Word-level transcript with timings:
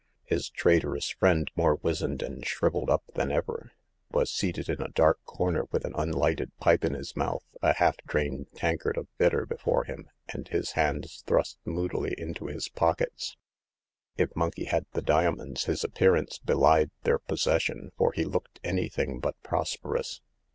His 0.23 0.49
traitorous 0.49 1.09
friend, 1.09 1.51
more 1.55 1.75
wizened 1.75 2.23
and 2.23 2.43
shriv 2.43 2.71
eled 2.73 2.89
up 2.89 3.03
than 3.13 3.31
ever, 3.31 3.71
was 4.09 4.31
seated 4.31 4.67
in 4.67 4.81
a 4.81 4.87
dark 4.89 5.23
corner, 5.25 5.65
with 5.69 5.85
an 5.85 5.93
unlighted 5.95 6.49
pipe 6.57 6.83
in 6.83 6.95
his 6.95 7.15
mouth, 7.15 7.43
a 7.61 7.73
half 7.73 7.97
drained 8.07 8.47
tankard 8.55 8.97
of 8.97 9.07
bitter 9.19 9.45
before 9.45 9.83
him, 9.83 10.09
and 10.29 10.47
his 10.47 10.71
hands 10.71 11.21
thrust 11.27 11.59
moodily 11.65 12.15
into 12.17 12.47
his 12.47 12.67
pockets. 12.67 13.37
If 14.17 14.35
Monkey 14.35 14.65
had 14.65 14.87
the 14.93 15.03
diamonds, 15.03 15.65
his 15.65 15.83
appearance 15.83 16.39
belied 16.39 16.89
their 17.03 17.19
possession, 17.19 17.91
for 17.95 18.11
he 18.11 18.25
looked 18.25 18.59
anything 18.63 19.19
but 19.19 19.39
prosperous. 19.43 20.19